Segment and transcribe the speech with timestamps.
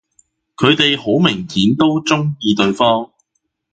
[0.55, 3.11] 佢哋好明顯都鍾意對方